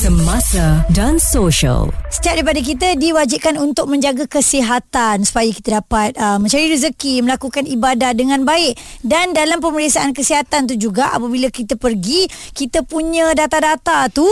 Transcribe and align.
semasa 0.00 0.80
dan 0.96 1.20
sosial. 1.20 1.92
Setiap 2.08 2.40
daripada 2.40 2.64
kita 2.64 2.96
diwajibkan 2.96 3.60
untuk 3.60 3.84
menjaga 3.84 4.24
kesihatan 4.24 5.28
supaya 5.28 5.52
kita 5.52 5.84
dapat 5.84 6.16
uh, 6.16 6.40
mencari 6.40 6.72
rezeki, 6.72 7.20
melakukan 7.20 7.68
ibadah 7.68 8.16
dengan 8.16 8.48
baik. 8.48 8.80
Dan 9.04 9.36
dalam 9.36 9.60
pemeriksaan 9.60 10.16
kesihatan 10.16 10.72
tu 10.72 10.80
juga 10.80 11.12
apabila 11.12 11.52
kita 11.52 11.76
pergi, 11.76 12.24
kita 12.56 12.80
punya 12.88 13.36
data-data 13.36 14.08
tu 14.08 14.24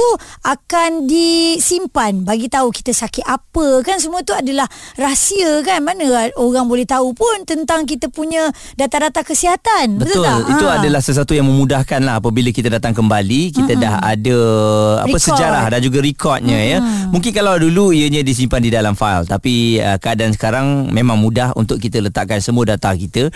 akan 0.49 1.05
disimpan 1.05 2.25
bagi 2.25 2.49
tahu 2.49 2.73
kita 2.73 2.97
sakit 2.97 3.29
apa 3.29 3.85
kan 3.85 4.01
semua 4.01 4.25
tu 4.25 4.33
adalah 4.33 4.65
rahsia 4.97 5.61
kan. 5.69 5.85
Mana 5.85 6.33
orang 6.41 6.65
boleh 6.65 6.89
tahu 6.89 7.13
pun 7.13 7.45
tentang 7.45 7.85
kita 7.85 8.09
punya 8.09 8.49
data-data 8.73 9.21
kesihatan. 9.21 10.01
Betul. 10.01 10.25
Betul 10.25 10.49
Itu 10.57 10.65
ha. 10.65 10.81
adalah 10.81 11.05
sesuatu 11.05 11.37
yang 11.37 11.45
memudahkan 11.45 12.01
lah 12.01 12.25
apabila 12.25 12.49
kita 12.57 12.73
datang 12.73 12.97
kembali, 12.97 13.53
kita 13.53 13.77
mm-hmm. 13.77 13.85
dah 13.85 13.95
ada 14.01 14.39
apa 15.05 15.13
Record. 15.13 15.29
sejarah 15.29 15.58
sejarah 15.59 15.75
dan 15.75 15.81
juga 15.83 15.99
rekodnya 15.99 16.59
hmm. 16.59 16.71
ya. 16.71 16.79
Mungkin 17.11 17.33
kalau 17.35 17.55
dulu 17.59 17.91
ianya 17.91 18.23
disimpan 18.23 18.63
di 18.63 18.71
dalam 18.71 18.95
fail 18.95 19.27
tapi 19.27 19.83
uh, 19.83 19.99
keadaan 19.99 20.33
sekarang 20.33 20.67
memang 20.95 21.19
mudah 21.19 21.51
untuk 21.59 21.83
kita 21.83 21.99
letakkan 21.99 22.39
semua 22.39 22.63
data 22.69 22.95
kita 22.95 23.33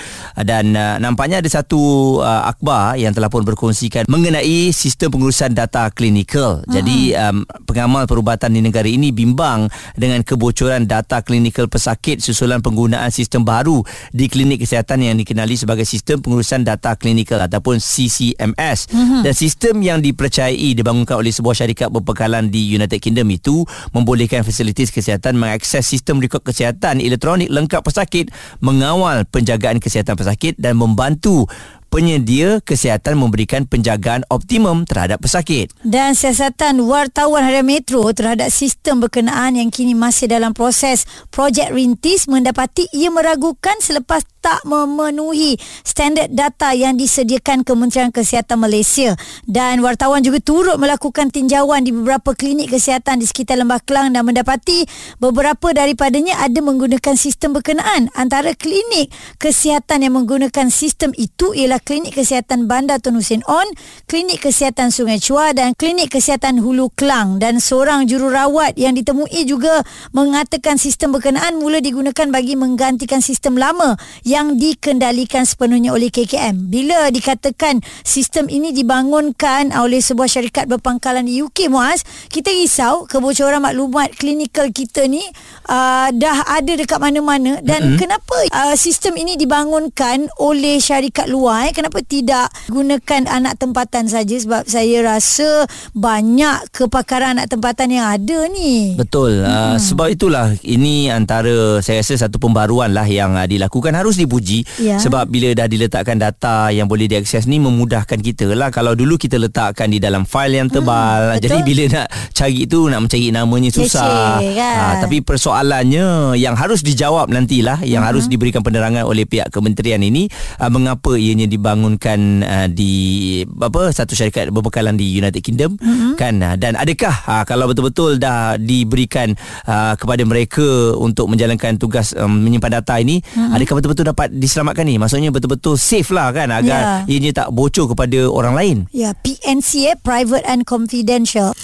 dan 0.46 0.72
uh, 0.78 0.96
nampaknya 1.02 1.42
ada 1.42 1.50
satu 1.50 2.18
uh, 2.22 2.46
akhbar 2.46 2.94
yang 3.00 3.10
telah 3.10 3.26
pun 3.26 3.42
berkongsikan 3.42 4.06
mengenai 4.06 4.70
sistem 4.70 5.10
pengurusan 5.18 5.50
data 5.52 5.90
klinikal. 5.90 6.62
Hmm. 6.62 6.70
Jadi 6.70 6.98
um, 7.18 7.42
pengamal 7.66 8.06
perubatan 8.06 8.54
di 8.54 8.60
negara 8.62 8.86
ini 8.86 9.10
bimbang 9.10 9.66
dengan 9.98 10.22
kebocoran 10.22 10.86
data 10.86 11.24
klinikal 11.24 11.66
pesakit 11.66 12.22
susulan 12.22 12.62
penggunaan 12.62 13.10
sistem 13.10 13.42
baru 13.42 13.82
di 14.14 14.30
klinik 14.30 14.62
kesihatan 14.62 15.02
yang 15.02 15.16
dikenali 15.18 15.58
sebagai 15.58 15.88
sistem 15.88 16.22
pengurusan 16.22 16.62
data 16.62 16.94
klinikal 16.94 17.40
ataupun 17.42 17.82
CCMS. 17.82 18.92
Hmm. 18.92 19.22
Dan 19.24 19.34
sistem 19.34 19.80
yang 19.82 19.98
dipercayai 19.98 20.76
dibangunkan 20.76 21.18
oleh 21.18 21.32
sebuah 21.32 21.56
syarikat 21.56 21.88
berpengaruh 21.88 22.11
pembekalan 22.12 22.52
di 22.52 22.76
United 22.76 23.00
Kingdom 23.00 23.24
itu 23.32 23.64
membolehkan 23.96 24.44
fasilitis 24.44 24.92
kesihatan 24.92 25.40
mengakses 25.40 25.88
sistem 25.88 26.20
rekod 26.20 26.44
kesihatan 26.44 27.00
elektronik 27.00 27.48
lengkap 27.48 27.80
pesakit, 27.80 28.28
mengawal 28.60 29.24
penjagaan 29.24 29.80
kesihatan 29.80 30.12
pesakit 30.12 30.54
dan 30.60 30.76
membantu 30.76 31.48
penyedia 31.92 32.64
kesihatan 32.64 33.20
memberikan 33.20 33.68
penjagaan 33.68 34.24
optimum 34.32 34.88
terhadap 34.88 35.20
pesakit. 35.20 35.68
Dan 35.84 36.16
siasatan 36.16 36.80
wartawan 36.88 37.44
harian 37.44 37.68
metro 37.68 38.00
terhadap 38.16 38.48
sistem 38.48 39.04
berkenaan 39.04 39.60
yang 39.60 39.68
kini 39.68 39.92
masih 39.92 40.24
dalam 40.24 40.56
proses 40.56 41.04
projek 41.28 41.68
rintis 41.68 42.24
mendapati 42.24 42.88
ia 42.96 43.12
meragukan 43.12 43.76
selepas 43.84 44.24
tak 44.42 44.66
memenuhi 44.66 45.54
standard 45.86 46.34
data 46.34 46.74
yang 46.74 46.98
disediakan 46.98 47.62
Kementerian 47.62 48.10
Kesihatan 48.10 48.58
Malaysia. 48.58 49.14
Dan 49.46 49.84
wartawan 49.86 50.24
juga 50.24 50.42
turut 50.42 50.80
melakukan 50.82 51.30
tinjauan 51.30 51.86
di 51.86 51.94
beberapa 51.94 52.34
klinik 52.34 52.74
kesihatan 52.74 53.22
di 53.22 53.26
sekitar 53.30 53.60
Lembah 53.60 53.78
Kelang 53.84 54.10
dan 54.10 54.26
mendapati 54.26 54.82
beberapa 55.22 55.70
daripadanya 55.70 56.42
ada 56.42 56.58
menggunakan 56.58 57.14
sistem 57.14 57.54
berkenaan. 57.54 58.10
Antara 58.18 58.56
klinik 58.56 59.14
kesihatan 59.38 60.02
yang 60.02 60.18
menggunakan 60.18 60.72
sistem 60.74 61.14
itu 61.14 61.54
ialah 61.54 61.81
Klinik 61.82 62.14
Kesihatan 62.14 62.70
Bandar 62.70 63.02
Tun 63.02 63.18
Hussein 63.18 63.42
On, 63.50 63.66
Klinik 64.06 64.46
Kesihatan 64.46 64.94
Sungai 64.94 65.18
Chua 65.18 65.50
dan 65.50 65.74
Klinik 65.74 66.14
Kesihatan 66.14 66.62
Hulu 66.62 66.94
Klang 66.94 67.42
dan 67.42 67.58
seorang 67.58 68.06
jururawat 68.06 68.78
yang 68.78 68.94
ditemui 68.94 69.42
juga 69.42 69.82
mengatakan 70.14 70.78
sistem 70.78 71.10
berkenaan 71.18 71.58
mula 71.58 71.82
digunakan 71.82 72.30
bagi 72.30 72.54
menggantikan 72.54 73.18
sistem 73.18 73.58
lama 73.58 73.98
yang 74.22 74.54
dikendalikan 74.54 75.42
sepenuhnya 75.42 75.90
oleh 75.90 76.14
KKM. 76.14 76.70
Bila 76.70 77.10
dikatakan 77.10 77.82
sistem 78.06 78.46
ini 78.46 78.70
dibangunkan 78.70 79.74
oleh 79.74 79.98
sebuah 79.98 80.30
syarikat 80.30 80.70
berpangkalan 80.70 81.26
di 81.26 81.42
UK 81.42 81.66
Muaz, 81.66 82.06
kita 82.30 82.54
risau 82.54 83.10
kebocoran 83.10 83.58
maklumat 83.58 84.14
klinikal 84.14 84.70
kita 84.70 85.10
ni 85.10 85.26
uh, 85.66 86.14
dah 86.14 86.46
ada 86.46 86.78
dekat 86.78 87.02
mana-mana 87.02 87.58
dan 87.66 87.82
mm-hmm. 87.82 87.98
kenapa 87.98 88.36
uh, 88.54 88.76
sistem 88.78 89.18
ini 89.18 89.34
dibangunkan 89.34 90.30
oleh 90.38 90.78
syarikat 90.78 91.26
luar 91.26 91.71
kenapa 91.72 92.04
tidak 92.04 92.52
gunakan 92.68 93.28
anak 93.28 93.58
tempatan 93.58 94.06
saja 94.06 94.36
sebab 94.36 94.68
saya 94.68 95.00
rasa 95.04 95.64
banyak 95.96 96.68
kepakaran 96.72 97.40
anak 97.40 97.48
tempatan 97.48 97.88
yang 97.88 98.06
ada 98.06 98.48
ni. 98.52 98.94
Betul. 98.94 99.40
Hmm. 99.42 99.74
Uh, 99.74 99.76
sebab 99.80 100.12
itulah 100.12 100.52
ini 100.60 101.08
antara 101.08 101.80
saya 101.80 102.04
rasa 102.04 102.28
satu 102.28 102.36
pembaruan 102.36 102.92
lah 102.92 103.08
yang 103.08 103.34
uh, 103.34 103.48
dilakukan 103.48 103.96
harus 103.96 104.20
dipuji 104.20 104.66
ya. 104.76 105.00
sebab 105.00 105.24
bila 105.30 105.56
dah 105.56 105.66
diletakkan 105.70 106.20
data 106.20 106.68
yang 106.68 106.90
boleh 106.90 107.08
diakses 107.08 107.48
ni 107.48 107.56
memudahkan 107.56 108.20
kita 108.20 108.52
lah 108.52 108.68
kalau 108.68 108.92
dulu 108.92 109.16
kita 109.16 109.40
letakkan 109.40 109.88
di 109.88 109.96
dalam 109.96 110.28
fail 110.28 110.52
yang 110.52 110.68
tebal 110.68 111.36
hmm, 111.36 111.40
jadi 111.40 111.58
bila 111.64 111.82
nak 111.88 112.06
cari 112.36 112.68
tu 112.68 112.90
nak 112.90 113.00
mencari 113.06 113.28
namanya 113.32 113.70
susah. 113.72 114.42
Cik, 114.42 114.54
kan? 114.58 114.76
uh, 114.76 114.94
tapi 115.00 115.16
persoalannya 115.24 116.36
yang 116.36 116.58
harus 116.58 116.84
dijawab 116.84 117.32
nantilah 117.32 117.80
yang 117.86 118.04
hmm. 118.04 118.10
harus 118.12 118.24
diberikan 118.28 118.60
penerangan 118.60 119.08
oleh 119.08 119.24
pihak 119.24 119.48
kementerian 119.48 120.02
ini 120.02 120.28
uh, 120.58 120.68
mengapa 120.68 121.14
ianya 121.14 121.46
di 121.46 121.61
dibangunkan 121.62 122.42
uh, 122.42 122.66
di 122.66 123.38
apa 123.46 123.94
satu 123.94 124.18
syarikat 124.18 124.50
berbekalan 124.50 124.98
di 124.98 125.14
United 125.14 125.38
Kingdom 125.38 125.78
mm-hmm. 125.78 126.18
kan 126.18 126.34
uh, 126.42 126.58
dan 126.58 126.74
adakah 126.74 127.14
uh, 127.22 127.46
kalau 127.46 127.70
betul-betul 127.70 128.18
dah 128.18 128.58
diberikan 128.58 129.38
uh, 129.70 129.94
kepada 129.94 130.26
mereka 130.26 130.98
untuk 130.98 131.30
menjalankan 131.30 131.78
tugas 131.78 132.18
um, 132.18 132.42
menyimpan 132.42 132.82
data 132.82 132.98
ini 132.98 133.22
mm-hmm. 133.22 133.54
adakah 133.54 133.78
betul-betul 133.78 134.10
dapat 134.10 134.34
diselamatkan 134.34 134.82
ni 134.82 134.98
maksudnya 134.98 135.30
betul-betul 135.30 135.78
safe 135.78 136.10
lah 136.10 136.34
kan 136.34 136.50
agar 136.50 137.06
yeah. 137.06 137.10
ianya 137.14 137.46
tak 137.46 137.54
bocor 137.54 137.86
kepada 137.94 138.26
orang 138.26 138.58
lain 138.58 138.76
ya 138.90 139.08
yeah, 139.08 139.12
PNC 139.22 139.94
eh 139.94 139.96
private 140.02 140.42
and 140.50 140.66
confidential 140.66 141.54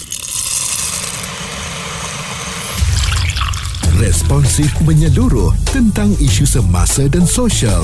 responsif 3.99 4.71
menyeluruh 4.87 5.51
tentang 5.75 6.15
isu 6.23 6.47
semasa 6.47 7.03
dan 7.11 7.27
sosial 7.27 7.83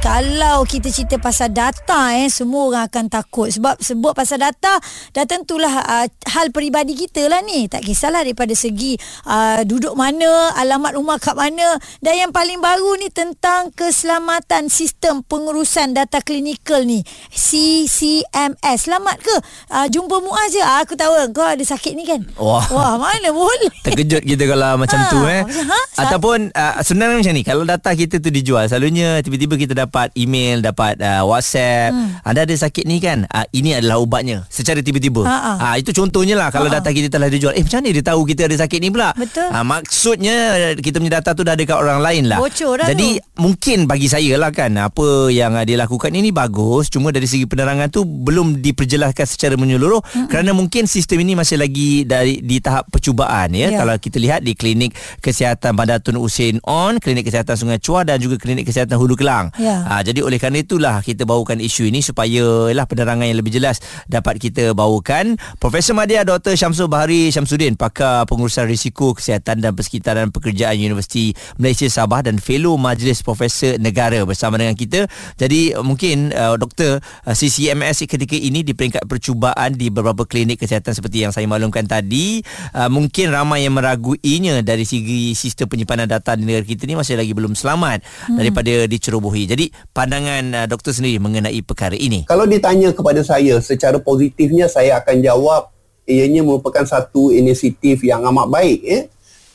kalau 0.00 0.64
kita 0.64 0.88
cerita 0.88 1.20
pasal 1.20 1.52
data 1.52 2.16
eh 2.16 2.32
semua 2.32 2.72
orang 2.72 2.84
akan 2.88 3.12
takut. 3.12 3.52
Sebab 3.52 3.76
sebut 3.84 4.16
pasal 4.16 4.40
data 4.40 4.80
dah 5.12 5.24
tentulah 5.28 5.68
uh, 5.84 6.06
hal 6.32 6.48
peribadi 6.48 6.96
kita 6.96 7.28
lah 7.28 7.44
ni. 7.44 7.68
Tak 7.68 7.84
kisahlah 7.84 8.24
daripada 8.24 8.56
segi 8.56 8.96
uh, 9.28 9.60
duduk 9.68 9.92
mana 9.92 10.56
alamat 10.56 10.96
rumah 10.96 11.20
kat 11.20 11.36
mana. 11.36 11.76
Dan 12.00 12.16
yang 12.16 12.32
paling 12.32 12.64
baru 12.64 12.96
ni 12.96 13.12
tentang 13.12 13.76
keselamatan 13.76 14.72
sistem 14.72 15.20
pengurusan 15.20 15.92
data 15.92 16.24
klinikal 16.24 16.80
ni. 16.88 17.04
CCMS 17.28 18.88
selamat 18.88 19.20
ke? 19.20 19.36
Uh, 19.68 19.86
jumpa 19.92 20.16
Muaz 20.24 20.56
je. 20.56 20.64
Uh, 20.64 20.80
aku 20.80 20.96
tahu 20.96 21.12
kau 21.36 21.44
ada 21.44 21.62
sakit 21.62 21.92
ni 21.92 22.08
kan? 22.08 22.24
Wah, 22.40 22.64
wah 22.72 22.96
mana 22.96 23.36
boleh? 23.36 23.68
Terkejut 23.84 24.24
kita 24.24 24.48
kalau 24.48 24.80
macam 24.80 24.96
ha, 24.96 25.12
tu 25.12 25.20
eh. 25.28 25.44
ha? 25.44 25.80
ataupun 26.08 26.56
uh, 26.56 26.80
sebenarnya 26.80 27.20
macam 27.20 27.34
ni. 27.36 27.42
Kalau 27.44 27.62
data 27.68 27.92
kita 27.92 28.16
tu 28.16 28.32
dijual 28.32 28.64
selalunya 28.64 29.20
tiba-tiba 29.20 29.60
kita 29.60 29.76
dapat 29.76 29.89
dapat 29.90 30.14
email, 30.14 30.62
dapat 30.62 31.02
uh, 31.02 31.26
WhatsApp, 31.26 31.90
hmm. 31.90 32.22
anda 32.22 32.46
ada 32.46 32.54
sakit 32.54 32.86
ni 32.86 33.02
kan? 33.02 33.26
Uh, 33.26 33.42
ini 33.50 33.74
adalah 33.74 33.98
ubatnya 33.98 34.46
secara 34.46 34.78
tiba-tiba. 34.78 35.26
Ha 35.26 35.58
uh, 35.58 35.74
itu 35.74 35.90
contohnya 35.90 36.38
lah 36.38 36.54
kalau 36.54 36.70
Ha-ha. 36.70 36.78
data 36.78 36.94
kita 36.94 37.10
telah 37.10 37.26
dijual. 37.26 37.58
Eh 37.58 37.66
macam 37.66 37.82
mana 37.82 37.90
dia 37.90 38.04
tahu 38.06 38.20
kita 38.22 38.46
ada 38.46 38.56
sakit 38.62 38.78
ni 38.78 38.88
pula? 38.94 39.10
Betul. 39.18 39.50
Uh, 39.50 39.66
maksudnya 39.66 40.36
kita 40.78 41.02
punya 41.02 41.18
data 41.18 41.34
tu 41.34 41.42
dah 41.42 41.58
ada 41.58 41.64
kat 41.66 41.74
orang 41.74 41.98
lain 41.98 42.30
lah. 42.30 42.38
Bocor 42.38 42.78
dah 42.78 42.86
Jadi 42.86 43.18
tu. 43.18 43.42
mungkin 43.42 43.90
bagi 43.90 44.06
saya 44.06 44.38
lah 44.38 44.54
kan 44.54 44.70
apa 44.78 45.34
yang 45.34 45.58
uh, 45.58 45.66
dia 45.66 45.74
lakukan 45.74 46.14
ini 46.14 46.30
bagus. 46.30 46.86
Cuma 46.86 47.10
dari 47.10 47.26
segi 47.26 47.50
penerangan 47.50 47.90
tu 47.90 48.06
belum 48.06 48.62
diperjelaskan 48.62 49.26
secara 49.26 49.58
menyeluruh 49.58 49.98
hmm. 49.98 50.30
kerana 50.30 50.54
mungkin 50.54 50.86
sistem 50.86 51.26
ini 51.26 51.34
masih 51.34 51.58
lagi 51.58 52.06
dari 52.06 52.38
di 52.38 52.62
tahap 52.62 52.86
percubaan 52.94 53.50
ya. 53.50 53.74
Yeah. 53.74 53.82
Kalau 53.82 53.94
kita 53.98 54.22
lihat 54.22 54.46
di 54.46 54.54
klinik 54.54 54.94
kesihatan 55.18 55.74
Bandar 55.74 55.98
Tun 55.98 56.20
Usain 56.20 56.62
On, 56.68 57.00
klinik 57.02 57.26
kesihatan 57.26 57.58
Sungai 57.58 57.82
Chua 57.82 58.06
dan 58.06 58.20
juga 58.20 58.38
klinik 58.38 58.68
kesihatan 58.68 59.00
Hulu 59.00 59.16
Kelang. 59.16 59.50
Yeah. 59.56 59.79
Ha, 59.86 60.04
jadi 60.04 60.20
oleh 60.20 60.36
kerana 60.36 60.60
itulah 60.60 61.00
kita 61.00 61.24
bawakan 61.24 61.60
isu 61.60 61.88
ini 61.88 62.04
supaya 62.04 62.70
lah 62.74 62.84
penerangan 62.84 63.24
yang 63.24 63.38
lebih 63.40 63.56
jelas 63.56 63.80
dapat 64.06 64.36
kita 64.36 64.76
bawakan. 64.76 65.40
Profesor 65.56 65.96
Madya 65.96 66.26
Dr. 66.26 66.54
Syamsul 66.58 66.90
Bahari 66.90 67.32
Syamsuddin, 67.32 67.78
pakar 67.78 68.28
pengurusan 68.28 68.68
risiko 68.68 69.16
kesihatan 69.16 69.62
dan 69.62 69.72
persekitaran 69.72 70.28
pekerjaan 70.34 70.76
Universiti 70.76 71.32
Malaysia 71.56 71.88
Sabah 71.88 72.26
dan 72.26 72.36
fellow 72.36 72.76
Majlis 72.76 73.24
Profesor 73.24 73.78
Negara 73.80 74.22
bersama 74.26 74.60
dengan 74.60 74.76
kita. 74.76 75.08
Jadi 75.38 75.72
mungkin 75.80 76.34
uh, 76.34 76.58
Dr. 76.60 77.00
Uh, 77.24 77.34
CCMS 77.34 78.04
ketika 78.04 78.36
ini 78.36 78.66
di 78.66 78.76
peringkat 78.76 79.06
percubaan 79.06 79.72
di 79.74 79.88
beberapa 79.88 80.26
klinik 80.26 80.60
kesihatan 80.60 80.92
seperti 80.92 81.24
yang 81.24 81.32
saya 81.32 81.46
maklumkan 81.48 81.86
tadi, 81.86 82.42
uh, 82.74 82.90
mungkin 82.92 83.32
ramai 83.32 83.64
yang 83.64 83.78
meraguinya 83.78 84.60
dari 84.60 84.84
segi 84.84 85.32
sistem 85.32 85.70
penyimpanan 85.70 86.10
data 86.10 86.34
di 86.34 86.44
negara 86.44 86.66
kita 86.66 86.84
ni 86.84 86.98
masih 86.98 87.16
lagi 87.16 87.32
belum 87.32 87.54
selamat 87.54 88.02
hmm. 88.02 88.36
daripada 88.36 88.72
dicerobohi. 88.90 89.46
Jadi 89.46 89.69
pandangan 89.96 90.44
uh, 90.54 90.66
doktor 90.70 90.94
sendiri 90.94 91.18
mengenai 91.22 91.60
perkara 91.64 91.94
ini? 91.94 92.24
Kalau 92.26 92.44
ditanya 92.44 92.94
kepada 92.94 93.24
saya 93.26 93.58
secara 93.58 93.98
positifnya 93.98 94.66
saya 94.70 94.98
akan 95.00 95.16
jawab 95.22 95.72
ianya 96.10 96.42
merupakan 96.42 96.82
satu 96.82 97.30
inisiatif 97.30 98.02
yang 98.02 98.26
amat 98.28 98.46
baik 98.50 98.80
ya. 98.82 99.00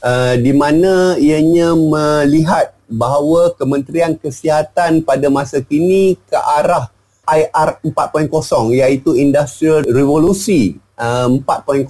Uh, 0.05 0.37
di 0.37 0.53
mana 0.53 1.17
ianya 1.17 1.73
melihat 1.73 2.77
bahawa 2.85 3.53
Kementerian 3.57 4.13
Kesihatan 4.13 5.01
pada 5.01 5.27
masa 5.33 5.59
kini 5.65 6.13
ke 6.29 6.37
arah 6.37 6.93
IR 7.25 7.81
4.0 7.81 8.29
iaitu 8.77 9.17
Industrial 9.17 9.81
Revolusi 9.81 10.77
uh, 11.01 11.25
4.0 11.25 11.89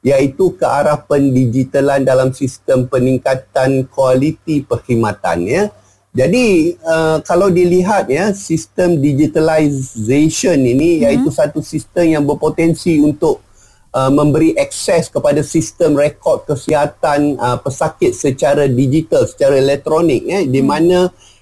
iaitu 0.00 0.56
ke 0.56 0.66
arah 0.66 0.96
pendigitalan 1.04 2.02
dalam 2.02 2.32
sistem 2.32 2.88
peningkatan 2.88 3.86
kualiti 3.86 4.64
perkhidmatan 4.64 5.38
ya. 5.46 5.62
Jadi 6.10 6.74
uh, 6.82 7.22
kalau 7.22 7.54
dilihat 7.54 8.10
ya 8.10 8.34
sistem 8.34 8.98
digitalization 8.98 10.58
ini 10.58 10.98
hmm. 10.98 11.02
iaitu 11.06 11.30
satu 11.30 11.62
sistem 11.62 12.18
yang 12.18 12.24
berpotensi 12.26 12.98
untuk 12.98 13.38
uh, 13.94 14.10
memberi 14.10 14.50
akses 14.58 15.06
kepada 15.06 15.38
sistem 15.46 15.94
rekod 15.94 16.42
kesihatan 16.50 17.38
uh, 17.38 17.62
pesakit 17.62 18.10
secara 18.10 18.66
digital 18.66 19.22
secara 19.22 19.54
elektronik 19.54 20.26
ya 20.26 20.42
di 20.42 20.58
hmm. 20.58 20.66
mana 20.66 21.00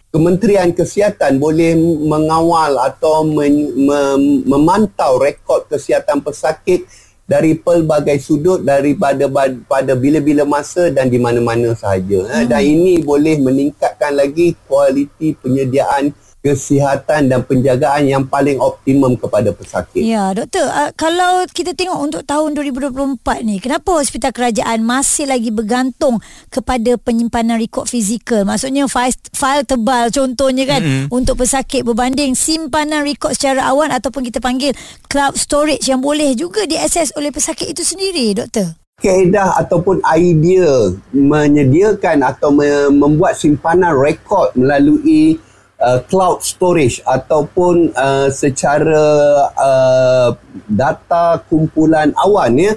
Kementerian 0.08 0.72
Kesihatan 0.72 1.36
boleh 1.36 1.76
mengawal 2.08 2.80
atau 2.80 3.28
men, 3.28 3.76
mem, 3.76 4.40
memantau 4.48 5.20
rekod 5.20 5.68
kesihatan 5.68 6.24
pesakit 6.24 6.88
dari 7.28 7.52
pelbagai 7.52 8.16
sudut 8.24 8.64
daripada 8.64 9.28
pada 9.68 9.92
bila-bila 9.92 10.48
masa 10.48 10.88
dan 10.88 11.12
di 11.12 11.20
mana-mana 11.20 11.76
sahaja 11.76 12.24
hmm. 12.24 12.48
dan 12.48 12.60
ini 12.64 13.04
boleh 13.04 13.36
meningkatkan 13.36 14.16
lagi 14.16 14.56
kualiti 14.64 15.36
penyediaan 15.36 16.16
kesihatan 16.48 17.28
dan 17.28 17.44
penjagaan 17.44 18.08
yang 18.08 18.24
paling 18.24 18.56
optimum 18.56 19.12
kepada 19.20 19.52
pesakit. 19.52 20.00
Ya, 20.00 20.32
doktor, 20.32 20.64
uh, 20.64 20.88
kalau 20.96 21.44
kita 21.52 21.76
tengok 21.76 22.00
untuk 22.00 22.22
tahun 22.24 22.56
2024 22.56 23.44
ni, 23.44 23.60
kenapa 23.60 24.00
hospital 24.00 24.32
kerajaan 24.32 24.80
masih 24.80 25.28
lagi 25.28 25.52
bergantung 25.52 26.16
kepada 26.48 26.96
penyimpanan 26.96 27.60
rekod 27.60 27.84
fizikal? 27.84 28.48
Maksudnya 28.48 28.88
file, 28.88 29.12
file 29.36 29.68
tebal 29.68 30.08
contohnya 30.08 30.64
kan 30.64 30.80
mm-hmm. 30.80 31.12
untuk 31.12 31.44
pesakit 31.44 31.84
berbanding 31.84 32.32
simpanan 32.32 33.04
rekod 33.04 33.36
secara 33.36 33.68
awan 33.68 33.92
ataupun 33.92 34.24
kita 34.24 34.40
panggil 34.40 34.72
cloud 35.12 35.36
storage 35.36 35.84
yang 35.84 36.00
boleh 36.00 36.32
juga 36.32 36.64
diakses 36.64 37.12
oleh 37.20 37.28
pesakit 37.28 37.68
itu 37.68 37.84
sendiri, 37.84 38.32
doktor? 38.32 38.72
Keedah 38.98 39.62
ataupun 39.62 40.02
idea 40.10 40.90
menyediakan 41.14 42.18
atau 42.26 42.50
membuat 42.90 43.38
simpanan 43.38 43.94
rekod 43.94 44.50
melalui 44.58 45.38
uh, 45.82 45.98
cloud 46.06 46.42
storage 46.42 47.02
ataupun 47.06 47.94
uh, 47.94 48.28
secara 48.30 49.06
uh, 49.54 50.30
data 50.66 51.42
kumpulan 51.46 52.10
awan 52.18 52.58
ya 52.58 52.72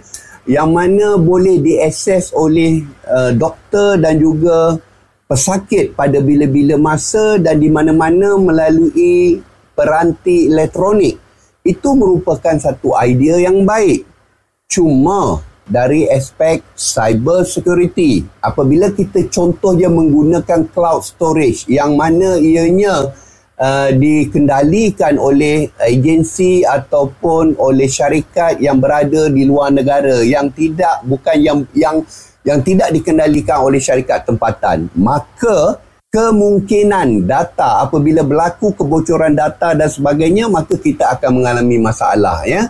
yang 0.49 0.73
mana 0.73 1.21
boleh 1.21 1.61
diakses 1.61 2.33
oleh 2.33 2.81
uh, 3.05 3.29
doktor 3.33 4.01
dan 4.01 4.17
juga 4.17 4.77
pesakit 5.29 5.93
pada 5.93 6.19
bila-bila 6.19 6.75
masa 6.75 7.37
dan 7.37 7.61
di 7.61 7.69
mana-mana 7.71 8.35
melalui 8.35 9.39
peranti 9.77 10.51
elektronik. 10.51 11.15
Itu 11.61 11.93
merupakan 11.93 12.57
satu 12.57 12.97
idea 12.99 13.37
yang 13.37 13.63
baik. 13.63 14.03
Cuma 14.65 15.39
dari 15.71 16.11
aspek 16.11 16.59
cyber 16.75 17.47
security. 17.47 18.27
Apabila 18.43 18.91
kita 18.91 19.31
contohnya 19.31 19.87
menggunakan 19.87 20.67
cloud 20.75 21.07
storage 21.07 21.63
yang 21.71 21.95
mana 21.95 22.35
ianya 22.35 23.15
uh, 23.55 23.89
dikendalikan 23.95 25.15
oleh 25.15 25.71
agensi 25.79 26.67
ataupun 26.67 27.55
oleh 27.55 27.87
syarikat 27.87 28.59
yang 28.59 28.83
berada 28.83 29.31
di 29.31 29.47
luar 29.47 29.71
negara 29.71 30.19
yang 30.27 30.51
tidak 30.51 30.99
bukan 31.07 31.37
yang 31.39 31.59
yang 31.71 32.03
yang 32.43 32.59
tidak 32.65 32.89
dikendalikan 32.91 33.61
oleh 33.61 33.77
syarikat 33.77 34.25
tempatan, 34.25 34.89
maka 34.97 35.77
kemungkinan 36.11 37.23
data 37.23 37.87
apabila 37.87 38.19
berlaku 38.25 38.75
kebocoran 38.75 39.31
data 39.31 39.71
dan 39.71 39.87
sebagainya 39.87 40.51
maka 40.51 40.75
kita 40.75 41.07
akan 41.15 41.39
mengalami 41.39 41.79
masalah 41.79 42.43
ya 42.43 42.67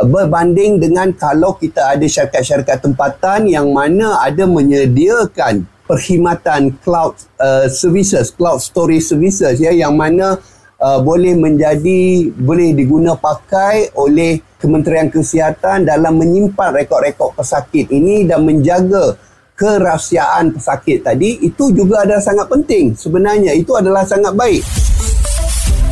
berbanding 0.00 0.80
dengan 0.80 1.12
kalau 1.12 1.52
kita 1.60 1.92
ada 1.92 2.06
syarikat-syarikat 2.08 2.80
tempatan 2.80 3.44
yang 3.44 3.68
mana 3.68 4.16
ada 4.24 4.48
menyediakan 4.48 5.68
perkhidmatan 5.84 6.72
cloud 6.80 7.12
uh, 7.36 7.68
services, 7.68 8.32
cloud 8.32 8.56
storage 8.64 9.04
services 9.04 9.60
ya 9.60 9.68
yang 9.68 9.92
mana 9.92 10.40
uh, 10.80 10.98
boleh 11.04 11.36
menjadi 11.36 12.32
boleh 12.32 12.72
diguna 12.72 13.20
pakai 13.20 13.92
oleh 13.92 14.40
Kementerian 14.56 15.10
Kesihatan 15.10 15.84
dalam 15.84 16.16
menyimpan 16.16 16.70
rekod-rekod 16.72 17.34
pesakit 17.34 17.90
ini 17.90 18.24
dan 18.24 18.46
menjaga 18.46 19.18
kerahsiaan 19.58 20.54
pesakit 20.54 21.04
tadi. 21.04 21.42
Itu 21.44 21.74
juga 21.74 22.06
adalah 22.06 22.22
sangat 22.22 22.46
penting 22.48 22.94
sebenarnya. 22.96 23.52
Itu 23.58 23.74
adalah 23.74 24.06
sangat 24.06 24.32
baik 24.32 24.62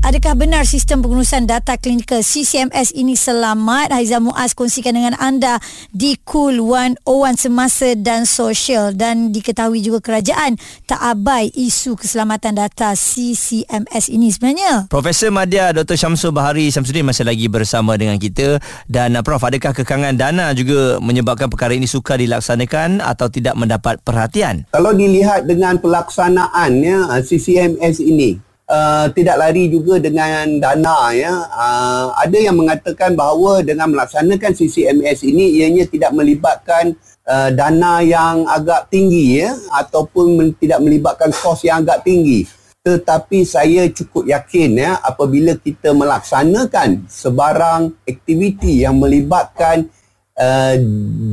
Adakah 0.00 0.32
benar 0.32 0.64
sistem 0.64 1.04
pengurusan 1.04 1.44
data 1.44 1.76
klinikal 1.76 2.24
CCMS 2.24 2.96
ini 2.96 3.12
selamat? 3.12 3.92
Haiza 3.92 4.16
Muaz 4.16 4.56
kongsikan 4.56 4.96
dengan 4.96 5.12
anda 5.20 5.60
di 5.92 6.16
Cool 6.24 6.56
101 6.56 7.04
Semasa 7.36 7.92
dan 8.00 8.24
Sosial 8.24 8.96
dan 8.96 9.28
diketahui 9.28 9.84
juga 9.84 10.00
kerajaan 10.00 10.56
tak 10.88 11.04
abai 11.04 11.52
isu 11.52 12.00
keselamatan 12.00 12.56
data 12.56 12.96
CCMS 12.96 14.08
ini 14.08 14.32
sebenarnya. 14.32 14.88
Profesor 14.88 15.28
Madya 15.28 15.76
Dr. 15.76 16.00
Syamsul 16.00 16.32
Bahari 16.32 16.72
Samsudin 16.72 17.04
masih 17.04 17.28
lagi 17.28 17.52
bersama 17.52 17.92
dengan 18.00 18.16
kita 18.16 18.56
dan 18.88 19.12
uh, 19.12 19.20
Prof 19.20 19.44
adakah 19.44 19.76
kekangan 19.76 20.16
dana 20.16 20.48
juga 20.56 20.96
menyebabkan 21.04 21.52
perkara 21.52 21.76
ini 21.76 21.84
sukar 21.84 22.16
dilaksanakan 22.16 23.04
atau 23.04 23.28
tidak 23.28 23.52
mendapat 23.52 24.00
perhatian? 24.00 24.64
Kalau 24.72 24.96
dilihat 24.96 25.44
dengan 25.44 25.76
pelaksanaannya 25.76 27.04
uh, 27.04 27.20
CCMS 27.20 28.00
ini 28.00 28.48
Uh, 28.70 29.10
tidak 29.18 29.34
lari 29.34 29.66
juga 29.66 29.98
dengan 29.98 30.46
dana 30.62 31.10
ya. 31.10 31.34
Uh, 31.50 32.14
ada 32.14 32.38
yang 32.38 32.54
mengatakan 32.54 33.18
bahawa 33.18 33.66
dengan 33.66 33.90
melaksanakan 33.90 34.54
CCMS 34.54 35.26
ini 35.26 35.58
ianya 35.58 35.90
tidak 35.90 36.14
melibatkan 36.14 36.94
uh, 37.26 37.50
dana 37.50 37.98
yang 37.98 38.46
agak 38.46 38.86
tinggi 38.86 39.42
ya 39.42 39.58
ataupun 39.74 40.54
tidak 40.62 40.86
melibatkan 40.86 41.34
kos 41.34 41.66
yang 41.66 41.82
agak 41.82 42.06
tinggi. 42.06 42.46
Tetapi 42.86 43.42
saya 43.42 43.90
cukup 43.90 44.30
yakin 44.30 44.78
ya 44.78 45.02
apabila 45.02 45.58
kita 45.58 45.90
melaksanakan 45.90 47.10
sebarang 47.10 47.90
aktiviti 48.06 48.86
yang 48.86 49.02
melibatkan 49.02 49.90
uh, 50.38 50.78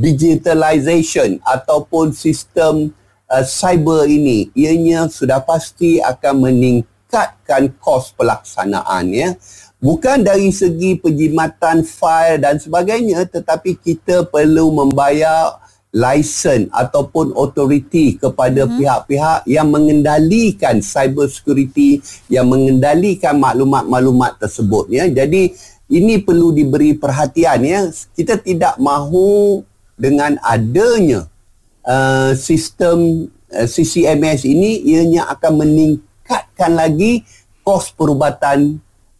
digitalization 0.02 1.38
ataupun 1.46 2.10
sistem 2.10 2.90
uh, 3.30 3.46
cyber 3.46 4.04
ini 4.10 4.52
ianya 4.58 5.06
sudah 5.06 5.38
pasti 5.38 6.02
akan 6.02 6.50
meningkat 6.50 6.97
meningkatkan 7.08 7.72
kos 7.80 8.12
pelaksanaan 8.12 9.08
ya 9.08 9.32
bukan 9.80 10.20
dari 10.20 10.52
segi 10.52 11.00
penjimatan 11.00 11.80
fail 11.80 12.36
dan 12.36 12.60
sebagainya 12.60 13.24
tetapi 13.24 13.80
kita 13.80 14.28
perlu 14.28 14.68
membayar 14.76 15.56
lisen 15.88 16.68
ataupun 16.68 17.32
authority 17.32 18.20
kepada 18.20 18.68
hmm. 18.68 18.76
pihak-pihak 18.76 19.40
yang 19.48 19.72
mengendalikan 19.72 20.84
cyber 20.84 21.32
security 21.32 22.04
yang 22.28 22.44
mengendalikan 22.44 23.40
maklumat-maklumat 23.40 24.36
tersebut 24.36 24.92
ya 24.92 25.08
jadi 25.08 25.48
ini 25.88 26.20
perlu 26.20 26.52
diberi 26.52 26.92
perhatian 26.92 27.64
ya 27.64 27.88
kita 28.12 28.36
tidak 28.36 28.76
mahu 28.76 29.64
dengan 29.96 30.36
adanya 30.44 31.24
uh, 31.88 32.36
sistem 32.36 33.32
uh, 33.48 33.64
CCMS 33.64 34.44
ini 34.44 34.84
ianya 34.84 35.24
akan 35.32 35.64
meningkatkan 35.64 36.07
meningkatkan 36.28 36.76
lagi 36.76 37.24
kos 37.64 37.88
perubatan 37.96 38.76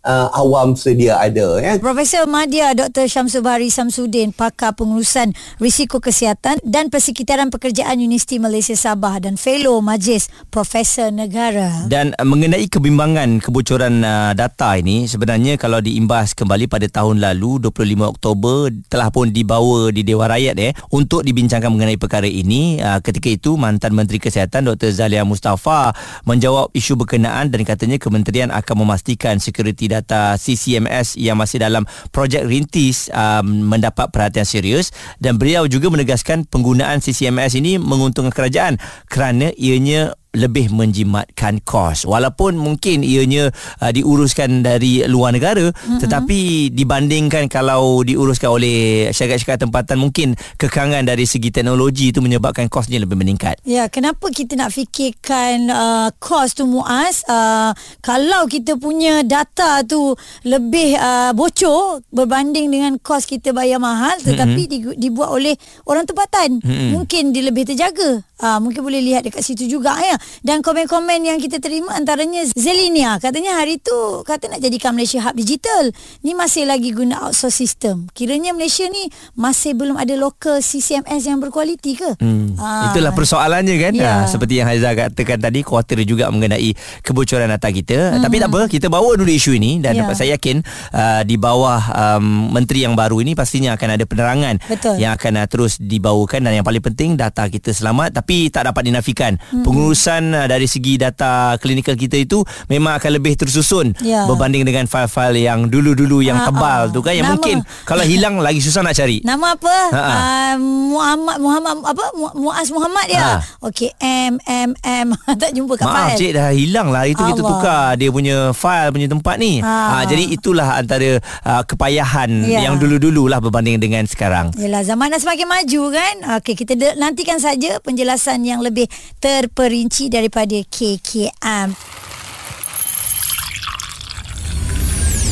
uh, 0.08 0.28
awam 0.32 0.72
sedia 0.72 1.20
ada 1.20 1.60
ya. 1.60 1.76
Profesor 1.76 2.24
Madya 2.24 2.72
Dr. 2.72 3.04
Syamsul 3.06 3.44
Bahari 3.44 3.68
Samsudin 3.68 4.32
pakar 4.32 4.72
pengurusan 4.72 5.36
risiko 5.60 6.00
kesihatan 6.00 6.56
dan 6.64 6.88
persekitaran 6.88 7.52
pekerjaan 7.52 8.00
Universiti 8.00 8.40
Malaysia 8.40 8.74
Sabah 8.74 9.20
dan 9.20 9.36
fellow 9.36 9.84
Majlis 9.84 10.32
Profesor 10.48 11.12
Negara. 11.12 11.84
Dan 11.86 12.16
uh, 12.16 12.24
mengenai 12.24 12.64
kebimbangan 12.72 13.44
kebocoran 13.44 14.00
uh, 14.00 14.32
data 14.32 14.80
ini 14.80 15.04
sebenarnya 15.04 15.60
kalau 15.60 15.84
diimbas 15.84 16.32
kembali 16.32 16.66
pada 16.66 16.88
tahun 16.88 17.20
lalu 17.20 17.68
25 17.68 18.00
Oktober 18.08 18.72
telah 18.88 19.12
pun 19.12 19.28
dibawa 19.28 19.92
di 19.92 20.00
Dewan 20.02 20.32
Rakyat 20.32 20.56
eh 20.56 20.72
untuk 20.88 21.20
dibincangkan 21.20 21.68
mengenai 21.68 22.00
perkara 22.00 22.26
ini 22.26 22.80
uh, 22.80 23.04
ketika 23.04 23.28
itu 23.28 23.60
mantan 23.60 23.92
Menteri 23.92 24.16
Kesihatan 24.16 24.64
Dr. 24.72 24.88
Zalia 24.94 25.26
Mustafa 25.26 25.92
menjawab 26.24 26.72
isu 26.72 26.96
berkenaan 26.96 27.52
dan 27.52 27.60
katanya 27.66 28.00
kementerian 28.00 28.48
akan 28.48 28.86
memastikan 28.86 29.42
security 29.42 29.90
data 29.90 29.97
CCMS 30.38 31.18
yang 31.18 31.38
masih 31.38 31.62
dalam 31.62 31.88
projek 32.10 32.44
rintis 32.46 33.10
um, 33.10 33.68
mendapat 33.68 34.10
perhatian 34.12 34.46
serius. 34.46 34.90
Dan 35.18 35.40
beliau 35.40 35.64
juga 35.66 35.88
menegaskan 35.88 36.46
penggunaan 36.46 37.00
CCMS 37.02 37.58
ini 37.58 37.80
menguntungkan 37.80 38.34
kerajaan 38.34 38.76
kerana 39.08 39.50
ianya 39.56 40.14
lebih 40.38 40.70
menjimatkan 40.70 41.58
kos 41.66 42.06
walaupun 42.06 42.54
mungkin 42.54 43.02
ianya 43.02 43.50
uh, 43.82 43.90
diuruskan 43.90 44.62
dari 44.62 45.02
luar 45.10 45.34
negara 45.34 45.74
mm-hmm. 45.74 45.98
tetapi 45.98 46.70
dibandingkan 46.70 47.50
kalau 47.50 48.00
diuruskan 48.06 48.54
oleh 48.54 49.10
syarikat-syarikat 49.10 49.66
tempatan 49.66 49.98
mungkin 49.98 50.38
kekangan 50.56 51.02
dari 51.02 51.26
segi 51.26 51.50
teknologi 51.50 52.14
itu 52.14 52.22
menyebabkan 52.22 52.70
kosnya 52.70 53.02
lebih 53.02 53.18
meningkat 53.18 53.58
ya 53.66 53.90
kenapa 53.90 54.30
kita 54.30 54.54
nak 54.54 54.70
fikirkan 54.70 55.68
uh, 55.68 56.08
kos 56.22 56.54
tu 56.54 56.64
muas 56.64 57.26
uh, 57.26 57.74
kalau 57.98 58.46
kita 58.46 58.78
punya 58.78 59.26
data 59.26 59.82
tu 59.82 60.14
lebih 60.46 60.94
uh, 60.94 61.34
bocor 61.34 62.06
berbanding 62.14 62.70
dengan 62.70 62.96
kos 63.02 63.26
kita 63.26 63.50
bayar 63.50 63.82
mahal 63.82 64.14
tetapi 64.22 64.70
mm-hmm. 64.70 64.96
dibuat 64.96 65.34
oleh 65.34 65.58
orang 65.84 66.06
tempatan 66.06 66.62
mm-hmm. 66.62 66.90
mungkin 66.94 67.34
dia 67.34 67.42
lebih 67.42 67.66
terjaga 67.66 68.22
uh, 68.42 68.58
mungkin 68.62 68.80
boleh 68.82 69.02
lihat 69.02 69.26
dekat 69.26 69.42
situ 69.42 69.66
juga 69.66 69.98
ya. 69.98 70.16
Dan 70.42 70.64
komen-komen 70.64 71.20
yang 71.22 71.38
kita 71.38 71.60
terima 71.60 71.94
antaranya 71.94 72.46
Zelinia 72.54 73.18
katanya 73.18 73.58
hari 73.58 73.76
tu 73.78 74.22
kata 74.24 74.48
nak 74.48 74.60
jadikan 74.62 74.96
Malaysia 74.96 75.20
hub 75.22 75.36
digital. 75.36 75.90
Ni 76.24 76.32
masih 76.32 76.64
lagi 76.64 76.90
guna 76.96 77.28
outsource 77.28 77.58
system. 77.58 78.08
Kiranya 78.16 78.56
Malaysia 78.56 78.88
ni 78.88 79.10
masih 79.36 79.76
belum 79.76 80.00
ada 80.00 80.14
local 80.18 80.58
CCMS 80.58 81.22
yang 81.28 81.38
berkualiti 81.38 81.94
ke? 81.94 82.18
Hmm. 82.18 82.56
Uh, 82.56 82.90
Itulah 82.90 83.12
persoalannya 83.12 83.76
kan. 83.78 83.92
Ya. 83.94 84.24
Uh, 84.24 84.24
seperti 84.26 84.58
yang 84.58 84.66
Haizah 84.66 84.96
katakan 84.96 85.38
tadi 85.38 85.60
kuatir 85.62 86.02
juga 86.08 86.32
mengenai 86.32 86.74
kebocoran 87.04 87.52
data 87.52 87.68
kita. 87.70 88.16
Hmm. 88.16 88.22
Tapi 88.24 88.36
tak 88.40 88.48
apa 88.50 88.60
kita 88.66 88.86
bawa 88.90 89.14
dulu 89.14 89.30
isu 89.30 89.54
ini 89.54 89.78
dan 89.78 89.94
yeah. 89.94 90.14
saya 90.16 90.34
yakin 90.34 90.64
uh, 90.90 91.22
di 91.22 91.36
bawah 91.38 91.78
um, 91.94 92.50
menteri 92.50 92.88
yang 92.88 92.96
baru 92.96 93.20
ini 93.20 93.36
pastinya 93.36 93.76
akan 93.76 93.88
ada 93.94 94.04
penerangan 94.08 94.54
Betul. 94.64 94.96
yang 94.98 95.14
akan 95.14 95.44
uh, 95.44 95.46
terus 95.46 95.76
dibawakan 95.78 96.48
dan 96.48 96.58
yang 96.58 96.66
paling 96.66 96.82
penting 96.82 97.14
data 97.14 97.46
kita 97.46 97.70
selamat 97.70 98.18
tapi 98.18 98.48
tak 98.48 98.66
dapat 98.66 98.88
dinafikan. 98.88 99.36
Hmm. 99.52 99.62
Pengurusan 99.62 100.07
uh, 100.32 100.46
dari 100.48 100.64
segi 100.64 100.96
data 100.96 101.60
klinikal 101.60 101.92
kita 101.92 102.16
itu 102.16 102.40
memang 102.72 102.96
akan 102.96 103.10
lebih 103.20 103.36
tersusun 103.36 103.92
yeah. 104.00 104.24
berbanding 104.24 104.64
dengan 104.64 104.88
file-file 104.88 105.44
yang 105.44 105.68
dulu-dulu 105.68 106.24
yang 106.24 106.40
Ha-ha. 106.40 106.48
tebal 106.48 106.82
tu 106.88 107.04
kan 107.04 107.12
yang 107.12 107.28
Nama. 107.28 107.34
mungkin 107.36 107.56
kalau 107.84 108.04
hilang 108.04 108.40
lagi 108.46 108.64
susah 108.64 108.80
nak 108.80 108.96
cari. 108.96 109.20
Nama 109.20 109.46
apa? 109.52 109.76
Uh, 109.92 110.54
Muhammad 110.94 111.36
Muhammad 111.42 111.74
apa? 111.84 112.04
Muaz 112.32 112.68
Muhammad 112.70 113.06
ya. 113.10 113.42
Ha. 113.42 113.68
Okey 113.68 113.90
M 113.98 114.38
M 114.46 114.70
M 114.80 115.08
tak 115.42 115.50
jumpa 115.52 115.74
kat 115.74 115.84
Maaf, 115.84 116.14
file. 116.14 116.18
cik 116.22 116.30
dah 116.38 116.48
hilang 116.54 116.88
lah 116.94 117.04
itu 117.04 117.18
kita 117.18 117.42
tukar 117.42 117.98
dia 117.98 118.08
punya 118.14 118.54
file 118.54 118.94
punya 118.94 119.08
tempat 119.10 119.36
ni. 119.36 119.58
Ha. 119.58 119.74
Ha, 119.98 120.04
jadi 120.06 120.24
itulah 120.30 120.78
antara 120.78 121.18
uh, 121.42 121.62
kepayahan 121.66 122.30
yeah. 122.46 122.70
yang 122.70 122.78
dulu-dulu 122.78 123.26
lah 123.26 123.42
berbanding 123.42 123.82
dengan 123.82 124.06
sekarang. 124.06 124.54
Yalah 124.54 124.86
zaman 124.86 125.10
dah 125.10 125.18
semakin 125.18 125.46
maju 125.50 125.82
kan. 125.90 126.14
Okey 126.38 126.54
kita 126.54 126.78
de- 126.78 126.94
nantikan 126.94 127.42
saja 127.42 127.82
penjelasan 127.82 128.46
yang 128.46 128.62
lebih 128.62 128.86
terperinci 129.18 129.97
daripada 130.06 130.62
KKM. 130.62 131.74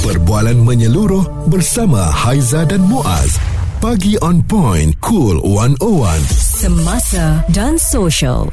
Perbualan 0.02 0.58
menyeluruh 0.58 1.46
bersama 1.46 2.11
Haiza 2.11 2.66
dan 2.66 2.82
Muaz. 2.82 3.38
Pagi 3.78 4.18
on 4.18 4.42
point, 4.42 4.90
cool 4.99 5.38
101. 5.46 6.18
Semasa 6.35 7.46
dan 7.54 7.78
social. 7.78 8.50